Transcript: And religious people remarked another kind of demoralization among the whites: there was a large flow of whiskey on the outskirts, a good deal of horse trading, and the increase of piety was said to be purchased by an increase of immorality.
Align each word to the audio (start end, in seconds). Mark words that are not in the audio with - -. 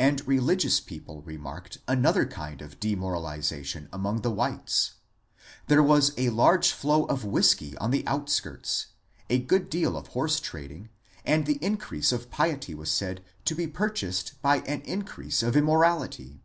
And 0.00 0.26
religious 0.26 0.80
people 0.80 1.22
remarked 1.22 1.78
another 1.86 2.26
kind 2.26 2.60
of 2.60 2.80
demoralization 2.80 3.88
among 3.92 4.22
the 4.22 4.30
whites: 4.32 4.94
there 5.68 5.80
was 5.80 6.10
a 6.18 6.30
large 6.30 6.72
flow 6.72 7.04
of 7.04 7.24
whiskey 7.24 7.76
on 7.78 7.92
the 7.92 8.04
outskirts, 8.04 8.88
a 9.28 9.38
good 9.38 9.70
deal 9.70 9.96
of 9.96 10.08
horse 10.08 10.40
trading, 10.40 10.88
and 11.24 11.46
the 11.46 11.64
increase 11.64 12.10
of 12.10 12.32
piety 12.32 12.74
was 12.74 12.90
said 12.90 13.22
to 13.44 13.54
be 13.54 13.68
purchased 13.68 14.42
by 14.42 14.56
an 14.62 14.80
increase 14.80 15.40
of 15.40 15.56
immorality. 15.56 16.40